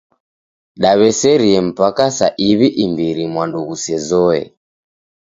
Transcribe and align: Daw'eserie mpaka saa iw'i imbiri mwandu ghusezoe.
Daw'eserie 0.81 1.59
mpaka 1.69 2.03
saa 2.17 2.35
iw'i 2.49 2.69
imbiri 2.83 3.23
mwandu 3.33 3.57
ghusezoe. 3.67 4.41